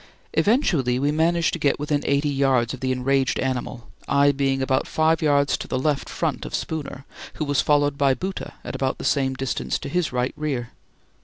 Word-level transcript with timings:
Eventually 0.33 0.97
we 0.97 1.11
managed 1.11 1.53
to 1.53 1.59
get 1.59 1.77
within 1.79 2.01
eighty 2.05 2.27
yards 2.27 2.73
of 2.73 2.79
the 2.79 2.91
enraged 2.91 3.37
animal, 3.39 3.87
I 4.07 4.31
being 4.31 4.59
about 4.63 4.87
five 4.87 5.21
yards 5.21 5.55
to 5.59 5.67
the 5.67 5.77
left 5.77 6.09
front 6.09 6.43
of 6.43 6.55
Spooner, 6.55 7.05
who 7.35 7.45
was 7.45 7.61
followed 7.61 7.99
by 7.99 8.15
Bhoota 8.15 8.53
at 8.63 8.73
about 8.73 8.97
the 8.97 9.03
same 9.05 9.35
distance 9.35 9.77
to 9.77 9.89
his 9.89 10.11
right 10.11 10.33
rear. 10.35 10.71